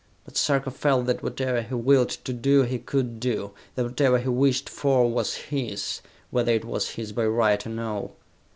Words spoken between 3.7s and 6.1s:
that whatever he wished for was his,